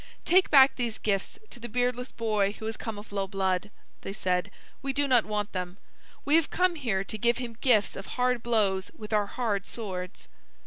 [0.25, 3.69] "Take back these gifts to the beardless boy who has come of low blood,"
[4.01, 4.49] they said;
[4.81, 5.77] "we do not want them.
[6.25, 10.27] We have come here to give him gifts of hard blows with our hard swords."